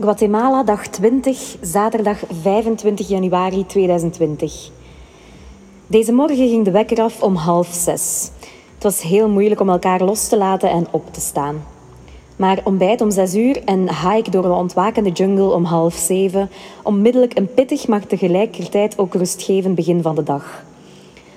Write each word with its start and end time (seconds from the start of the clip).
Guatemala, 0.00 0.62
dag 0.62 0.86
20, 0.86 1.56
zaterdag 1.60 2.18
25 2.42 3.08
januari 3.08 3.66
2020. 3.66 4.70
Deze 5.86 6.12
morgen 6.12 6.48
ging 6.48 6.64
de 6.64 6.70
wekker 6.70 7.00
af 7.00 7.22
om 7.22 7.34
half 7.34 7.68
zes. 7.72 8.30
Het 8.74 8.82
was 8.82 9.02
heel 9.02 9.28
moeilijk 9.28 9.60
om 9.60 9.68
elkaar 9.68 10.02
los 10.02 10.28
te 10.28 10.36
laten 10.36 10.70
en 10.70 10.86
op 10.90 11.12
te 11.12 11.20
staan. 11.20 11.64
Maar 12.36 12.60
ontbijt 12.64 13.00
om 13.00 13.10
zes 13.10 13.34
uur 13.34 13.64
en 13.64 13.88
hike 13.88 14.30
door 14.30 14.44
een 14.44 14.50
ontwakende 14.50 15.10
jungle 15.10 15.52
om 15.52 15.64
half 15.64 15.94
zeven. 15.94 16.50
Onmiddellijk 16.82 17.38
een 17.38 17.54
pittig, 17.54 17.86
maar 17.86 18.06
tegelijkertijd 18.06 18.98
ook 18.98 19.14
rustgevend 19.14 19.74
begin 19.74 20.02
van 20.02 20.14
de 20.14 20.22
dag. 20.22 20.64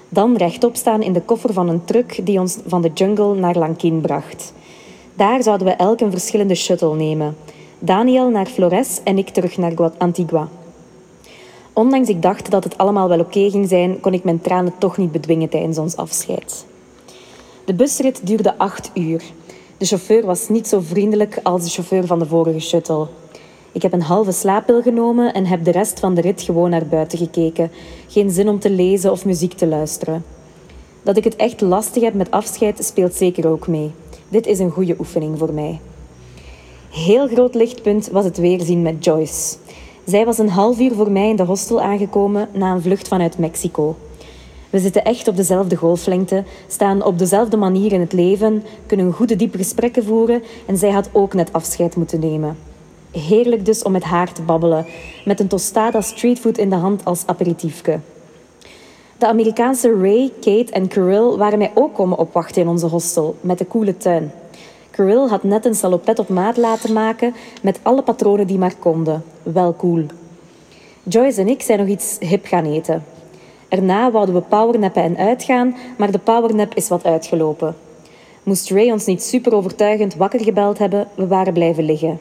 Dan 0.09 0.35
rechtop 0.35 0.75
staan 0.75 1.01
in 1.01 1.13
de 1.13 1.21
koffer 1.21 1.53
van 1.53 1.69
een 1.69 1.85
truck 1.85 2.25
die 2.25 2.39
ons 2.39 2.57
van 2.67 2.81
de 2.81 2.91
jungle 2.93 3.35
naar 3.35 3.57
Lankin 3.57 4.01
bracht. 4.01 4.53
Daar 5.13 5.43
zouden 5.43 5.67
we 5.67 5.73
elk 5.73 5.99
een 5.99 6.11
verschillende 6.11 6.55
shuttle 6.55 6.95
nemen. 6.95 7.35
Daniel 7.83 8.29
naar 8.29 8.45
Flores 8.45 8.99
en 9.03 9.17
ik 9.17 9.29
terug 9.29 9.57
naar 9.57 9.91
Antigua. 9.97 10.47
Ondanks 11.73 12.09
ik 12.09 12.21
dacht 12.21 12.51
dat 12.51 12.63
het 12.63 12.77
allemaal 12.77 13.07
wel 13.09 13.19
oké 13.19 13.49
ging 13.49 13.69
zijn, 13.69 13.99
kon 13.99 14.13
ik 14.13 14.23
mijn 14.23 14.41
tranen 14.41 14.73
toch 14.77 14.97
niet 14.97 15.11
bedwingen 15.11 15.49
tijdens 15.49 15.77
ons 15.77 15.95
afscheid. 15.95 16.65
De 17.65 17.73
busrit 17.73 18.27
duurde 18.27 18.57
acht 18.57 18.91
uur. 18.93 19.23
De 19.77 19.85
chauffeur 19.85 20.25
was 20.25 20.49
niet 20.49 20.67
zo 20.67 20.79
vriendelijk 20.79 21.39
als 21.43 21.63
de 21.63 21.69
chauffeur 21.69 22.05
van 22.05 22.19
de 22.19 22.25
vorige 22.25 22.59
shuttle. 22.59 23.07
Ik 23.71 23.81
heb 23.81 23.93
een 23.93 24.01
halve 24.01 24.31
slaappil 24.31 24.81
genomen 24.81 25.33
en 25.33 25.45
heb 25.45 25.63
de 25.63 25.71
rest 25.71 25.99
van 25.99 26.13
de 26.13 26.21
rit 26.21 26.41
gewoon 26.41 26.69
naar 26.69 26.85
buiten 26.85 27.17
gekeken. 27.17 27.71
Geen 28.07 28.29
zin 28.29 28.49
om 28.49 28.59
te 28.59 28.69
lezen 28.69 29.11
of 29.11 29.25
muziek 29.25 29.53
te 29.53 29.67
luisteren. 29.67 30.25
Dat 31.03 31.17
ik 31.17 31.23
het 31.23 31.35
echt 31.35 31.61
lastig 31.61 32.03
heb 32.03 32.13
met 32.13 32.31
afscheid 32.31 32.83
speelt 32.83 33.13
zeker 33.13 33.47
ook 33.47 33.67
mee. 33.67 33.91
Dit 34.29 34.45
is 34.47 34.59
een 34.59 34.71
goede 34.71 34.95
oefening 34.99 35.37
voor 35.37 35.53
mij. 35.53 35.79
Heel 36.91 37.27
groot 37.27 37.55
lichtpunt 37.55 38.09
was 38.09 38.25
het 38.25 38.37
weerzien 38.37 38.81
met 38.81 39.05
Joyce. 39.05 39.57
Zij 40.05 40.25
was 40.25 40.37
een 40.37 40.49
half 40.49 40.79
uur 40.79 40.93
voor 40.93 41.11
mij 41.11 41.29
in 41.29 41.35
de 41.35 41.43
hostel 41.43 41.81
aangekomen 41.81 42.49
na 42.53 42.73
een 42.73 42.81
vlucht 42.81 43.07
vanuit 43.07 43.37
Mexico. 43.37 43.95
We 44.69 44.79
zitten 44.79 45.03
echt 45.03 45.27
op 45.27 45.35
dezelfde 45.35 45.75
golflengte, 45.75 46.43
staan 46.67 47.03
op 47.03 47.19
dezelfde 47.19 47.57
manier 47.57 47.91
in 47.91 47.99
het 47.99 48.13
leven, 48.13 48.63
kunnen 48.85 49.13
goede 49.13 49.35
diepe 49.35 49.57
gesprekken 49.57 50.03
voeren 50.03 50.43
en 50.65 50.77
zij 50.77 50.91
had 50.91 51.09
ook 51.11 51.33
net 51.33 51.53
afscheid 51.53 51.95
moeten 51.95 52.19
nemen. 52.19 52.57
Heerlijk 53.11 53.65
dus 53.65 53.83
om 53.83 53.91
met 53.91 54.03
haar 54.03 54.33
te 54.33 54.41
babbelen, 54.41 54.85
met 55.25 55.39
een 55.39 55.47
tostada 55.47 56.01
streetfood 56.01 56.57
in 56.57 56.69
de 56.69 56.75
hand 56.75 57.05
als 57.05 57.23
aperitiefje. 57.25 57.99
De 59.17 59.27
Amerikaanse 59.27 59.97
Ray, 60.01 60.31
Kate 60.41 60.71
en 60.71 60.87
Kirill 60.87 61.37
waren 61.37 61.57
mij 61.57 61.71
ook 61.73 61.93
komen 61.93 62.17
opwachten 62.17 62.61
in 62.61 62.67
onze 62.67 62.87
hostel, 62.87 63.35
met 63.41 63.57
de 63.57 63.65
koele 63.65 63.97
tuin. 63.97 64.31
Kirill 64.91 65.27
had 65.27 65.43
net 65.43 65.65
een 65.65 65.75
salopet 65.75 66.19
op 66.19 66.29
maat 66.29 66.57
laten 66.57 66.93
maken 66.93 67.33
met 67.61 67.79
alle 67.81 68.01
patronen 68.01 68.47
die 68.47 68.57
maar 68.57 68.75
konden. 68.79 69.23
Wel 69.43 69.75
cool. 69.75 70.05
Joyce 71.03 71.41
en 71.41 71.47
ik 71.47 71.61
zijn 71.61 71.79
nog 71.79 71.87
iets 71.87 72.17
hip 72.19 72.45
gaan 72.45 72.65
eten. 72.65 73.03
Erna 73.69 74.11
wouden 74.11 74.35
we 74.35 74.41
powernappen 74.41 75.03
en 75.03 75.17
uitgaan, 75.17 75.75
maar 75.97 76.11
de 76.11 76.19
powernap 76.19 76.75
is 76.75 76.87
wat 76.87 77.05
uitgelopen. 77.05 77.75
Moest 78.43 78.69
Ray 78.69 78.91
ons 78.91 79.05
niet 79.05 79.23
super 79.23 79.53
overtuigend 79.53 80.15
wakker 80.15 80.43
gebeld 80.43 80.77
hebben, 80.77 81.07
we 81.15 81.27
waren 81.27 81.53
blijven 81.53 81.83
liggen. 81.83 82.19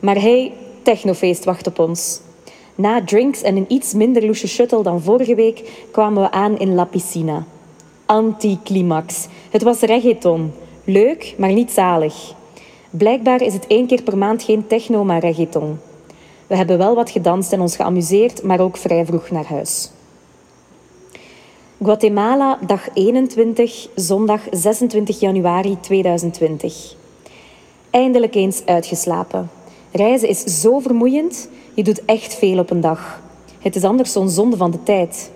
Maar 0.00 0.20
hey, 0.20 0.52
technofeest 0.82 1.44
wacht 1.44 1.66
op 1.66 1.78
ons. 1.78 2.20
Na 2.74 3.04
drinks 3.04 3.42
en 3.42 3.56
een 3.56 3.64
iets 3.68 3.92
minder 3.92 4.26
loesje 4.26 4.48
shuttle 4.48 4.82
dan 4.82 5.02
vorige 5.02 5.34
week 5.34 5.86
kwamen 5.92 6.22
we 6.22 6.30
aan 6.30 6.58
in 6.58 6.74
La 6.74 6.84
Piscina. 6.84 7.44
Anticlimax. 8.06 9.26
Het 9.50 9.62
was 9.62 9.80
reggaeton. 9.80 10.52
Leuk, 10.84 11.34
maar 11.38 11.52
niet 11.52 11.70
zalig. 11.70 12.34
Blijkbaar 12.90 13.42
is 13.42 13.52
het 13.52 13.66
één 13.66 13.86
keer 13.86 14.02
per 14.02 14.18
maand 14.18 14.42
geen 14.42 14.66
techno, 14.66 15.04
maar 15.04 15.20
reggaeton. 15.20 15.78
We 16.46 16.56
hebben 16.56 16.78
wel 16.78 16.94
wat 16.94 17.10
gedanst 17.10 17.52
en 17.52 17.60
ons 17.60 17.76
geamuseerd, 17.76 18.42
maar 18.42 18.60
ook 18.60 18.76
vrij 18.76 19.06
vroeg 19.06 19.30
naar 19.30 19.46
huis. 19.46 19.90
Guatemala, 21.82 22.58
dag 22.66 22.88
21, 22.94 23.88
zondag 23.94 24.40
26 24.50 25.20
januari 25.20 25.76
2020. 25.80 26.94
Eindelijk 27.90 28.34
eens 28.34 28.62
uitgeslapen. 28.64 29.50
Reizen 29.92 30.28
is 30.28 30.60
zo 30.60 30.78
vermoeiend, 30.78 31.48
je 31.74 31.82
doet 31.82 32.04
echt 32.04 32.34
veel 32.34 32.58
op 32.58 32.70
een 32.70 32.80
dag. 32.80 33.22
Het 33.58 33.76
is 33.76 33.84
anders 33.84 34.12
zo'n 34.12 34.28
zonde 34.28 34.56
van 34.56 34.70
de 34.70 34.82
tijd. 34.82 35.30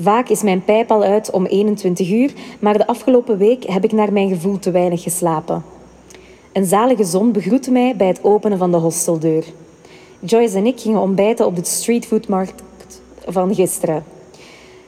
Vaak 0.00 0.28
is 0.28 0.42
mijn 0.42 0.64
pijp 0.64 0.90
al 0.90 1.02
uit 1.02 1.30
om 1.30 1.44
21 1.44 2.10
uur, 2.10 2.32
maar 2.60 2.78
de 2.78 2.86
afgelopen 2.86 3.38
week 3.38 3.64
heb 3.66 3.84
ik 3.84 3.92
naar 3.92 4.12
mijn 4.12 4.28
gevoel 4.28 4.58
te 4.58 4.70
weinig 4.70 5.02
geslapen. 5.02 5.64
Een 6.52 6.64
zalige 6.64 7.04
zon 7.04 7.32
begroette 7.32 7.70
mij 7.70 7.96
bij 7.96 8.06
het 8.06 8.24
openen 8.24 8.58
van 8.58 8.70
de 8.70 8.76
hosteldeur. 8.76 9.44
Joyce 10.20 10.56
en 10.56 10.66
ik 10.66 10.80
gingen 10.80 11.00
ontbijten 11.00 11.46
op 11.46 11.56
de 11.56 11.64
streetfoodmarkt 11.64 12.62
van 13.26 13.54
gisteren. 13.54 14.04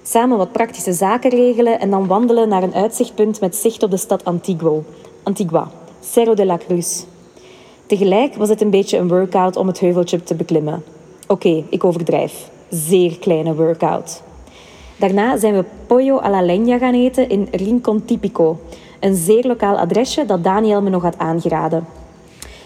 Samen 0.02 0.38
wat 0.38 0.52
praktische 0.52 0.92
zaken 0.92 1.30
regelen 1.30 1.80
en 1.80 1.90
dan 1.90 2.06
wandelen 2.06 2.48
naar 2.48 2.62
een 2.62 2.74
uitzichtpunt 2.74 3.40
met 3.40 3.56
zicht 3.56 3.82
op 3.82 3.90
de 3.90 3.96
stad 3.96 4.24
Antigua, 4.24 4.80
Antigua 5.22 5.70
Cerro 6.00 6.34
de 6.34 6.46
la 6.46 6.58
Cruz. 6.66 7.04
Tegelijk 7.86 8.34
was 8.34 8.48
het 8.48 8.60
een 8.60 8.70
beetje 8.70 8.98
een 8.98 9.08
workout 9.08 9.56
om 9.56 9.66
het 9.66 9.80
heuveltje 9.80 10.22
te 10.22 10.34
beklimmen. 10.34 10.82
Oké, 11.26 11.64
ik 11.68 11.84
overdrijf. 11.84 12.50
Zeer 12.68 13.18
kleine 13.18 13.54
workout. 13.54 14.22
Daarna 14.98 15.36
zijn 15.36 15.54
we 15.54 15.64
pollo 15.86 16.20
a 16.20 16.30
la 16.30 16.42
leña 16.42 16.78
gaan 16.78 16.94
eten 16.94 17.28
in 17.28 17.48
Rincon 17.50 18.04
Típico, 18.04 18.58
een 19.00 19.14
zeer 19.14 19.46
lokaal 19.46 19.76
adresje 19.76 20.24
dat 20.24 20.44
Daniel 20.44 20.82
me 20.82 20.90
nog 20.90 21.02
had 21.02 21.18
aangeraden. 21.18 21.86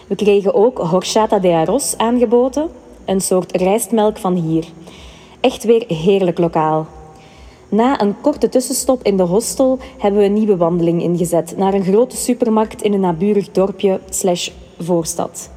We 0.06 0.14
kregen 0.14 0.54
ook 0.54 0.78
horchata 0.78 1.38
de 1.38 1.48
arroz 1.48 1.94
aangeboden, 1.96 2.68
een 3.04 3.20
soort 3.20 3.56
rijstmelk 3.56 4.18
van 4.18 4.34
hier. 4.34 4.64
Echt 5.40 5.64
weer 5.64 5.84
heerlijk 5.88 6.38
lokaal. 6.38 6.86
Na 7.68 8.00
een 8.00 8.20
korte 8.20 8.48
tussenstop 8.48 9.02
in 9.02 9.16
de 9.16 9.22
hostel 9.22 9.78
hebben 9.98 10.20
we 10.20 10.26
een 10.26 10.32
nieuwe 10.32 10.56
wandeling 10.56 11.02
ingezet 11.02 11.54
naar 11.56 11.74
een 11.74 11.84
grote 11.84 12.16
supermarkt 12.16 12.82
in 12.82 12.92
een 12.92 13.00
naburig 13.00 13.50
dorpje 13.50 14.00
slash 14.08 14.50
voorstad. 14.78 15.50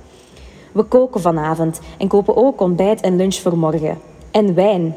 We 0.72 0.84
koken 0.84 1.22
vanavond 1.22 1.80
en 1.98 2.08
kopen 2.08 2.36
ook 2.36 2.62
ontbijt 2.62 3.02
en 3.02 3.16
lunch 3.16 3.36
voor 3.36 3.58
morgen. 3.58 3.98
En 4.32 4.54
wijn. 4.54 4.96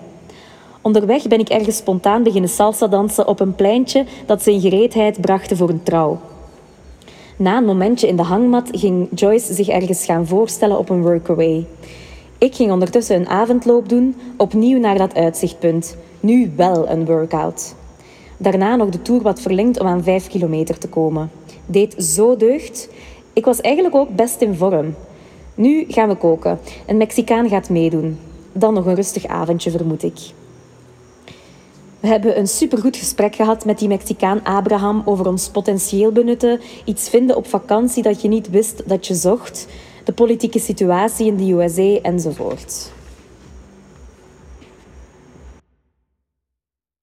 Onderweg 0.89 1.27
ben 1.27 1.39
ik 1.39 1.49
ergens 1.49 1.77
spontaan 1.77 2.23
beginnen 2.23 2.51
salsa 2.51 2.87
dansen 2.87 3.27
op 3.27 3.41
een 3.41 3.55
pleintje 3.55 4.05
dat 4.27 4.43
zijn 4.43 4.61
gereedheid 4.61 5.21
brachten 5.21 5.57
voor 5.57 5.69
een 5.69 5.83
trouw. 5.83 6.19
Na 7.37 7.57
een 7.57 7.65
momentje 7.65 8.09
in 8.09 8.17
de 8.17 8.23
hangmat 8.23 8.69
ging 8.73 9.09
Joyce 9.15 9.55
zich 9.55 9.69
ergens 9.69 10.05
gaan 10.05 10.27
voorstellen 10.27 10.79
op 10.79 10.89
een 10.89 11.03
workaway. 11.03 11.67
Ik 12.39 12.55
ging 12.55 12.71
ondertussen 12.71 13.17
een 13.17 13.29
avondloop 13.29 13.89
doen, 13.89 14.17
opnieuw 14.37 14.79
naar 14.79 14.99
dat 14.99 15.15
uitzichtpunt. 15.15 15.97
Nu 16.21 16.53
wel 16.57 16.89
een 16.89 17.05
workout. 17.05 17.75
Daarna 18.37 18.77
nog 18.77 18.89
de 18.89 19.03
tour 19.03 19.23
wat 19.23 19.41
verlengd 19.41 19.81
om 19.81 19.87
aan 19.87 20.03
5 20.03 20.27
kilometer 20.27 20.79
te 20.79 20.89
komen. 20.89 21.31
Deed 21.67 21.95
zo 22.05 22.37
deugd. 22.37 22.89
Ik 23.33 23.45
was 23.45 23.61
eigenlijk 23.61 23.95
ook 23.95 24.17
best 24.17 24.41
in 24.41 24.55
vorm. 24.55 24.95
Nu 25.55 25.85
gaan 25.89 26.09
we 26.09 26.15
koken. 26.15 26.59
Een 26.87 26.97
Mexicaan 26.97 27.49
gaat 27.49 27.71
meedoen. 27.71 28.19
Dan 28.53 28.75
nog 28.75 28.87
een 28.87 28.95
rustig 28.95 29.27
avondje, 29.27 29.71
vermoed 29.71 30.03
ik. 30.03 30.19
We 32.09 32.15
hebben 32.15 32.39
een 32.39 32.49
supergoed 32.49 32.97
gesprek 32.97 33.35
gehad 33.35 33.65
met 33.65 33.79
die 33.79 33.89
Mexicaan 33.89 34.45
Abraham 34.45 35.03
over 35.05 35.27
ons 35.27 35.49
potentieel 35.49 36.13
benutten, 36.13 36.61
iets 36.85 37.09
vinden 37.09 37.37
op 37.37 37.47
vakantie 37.47 38.03
dat 38.03 38.23
je 38.23 38.29
niet 38.29 38.51
wist 38.51 38.89
dat 38.89 39.07
je 39.07 39.15
zocht, 39.15 39.67
de 40.05 40.13
politieke 40.13 40.59
situatie 40.59 41.27
in 41.27 41.37
de 41.37 41.53
USA 41.53 42.01
enzovoort. 42.03 42.91